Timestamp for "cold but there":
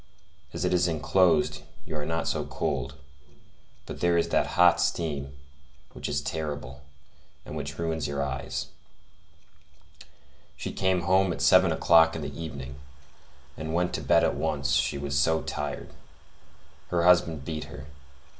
2.43-4.17